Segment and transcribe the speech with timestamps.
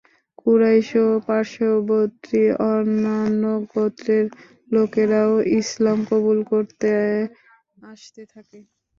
[0.39, 4.25] কুরাইশ ও পার্শ্ববর্তী অন্যান্য গোত্রের
[4.67, 6.89] লোকেরাও ইসলাম কবুল করতে
[7.87, 8.59] আসতে থাকে।